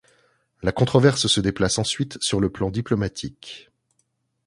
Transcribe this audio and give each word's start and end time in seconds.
La 0.63 0.71
controverse 0.71 1.27
se 1.27 1.39
déplace 1.41 1.77
ensuite 1.77 2.17
sur 2.23 2.39
le 2.41 2.49
plan 2.51 2.71
diplomatique. 2.71 3.69